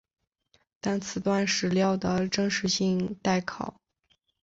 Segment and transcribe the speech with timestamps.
[0.79, 3.79] 但此段史料的真实性待考。